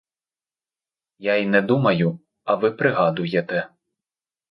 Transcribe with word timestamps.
Я 1.19 1.35
й 1.35 1.45
не 1.47 1.61
думаю, 1.61 2.19
а 2.43 2.55
ви 2.55 2.71
пригадуєте. 2.71 3.69